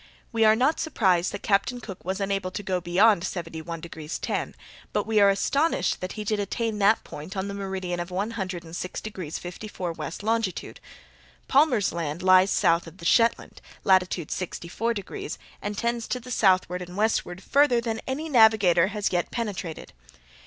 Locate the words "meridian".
7.53-7.99